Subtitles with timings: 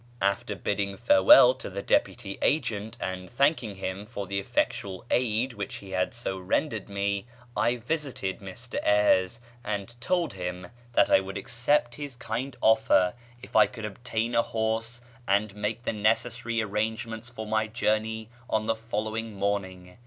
[0.23, 5.75] After bidding farewell to the deputy agent and thanking him for the effectual aid which
[5.75, 11.93] he had rendered me, I visited Mr Eyres, and told him that I would accept
[11.93, 17.45] his kind offer if I could obtain a horse and make the necessary arrangements for
[17.45, 19.99] my journey on the following morning.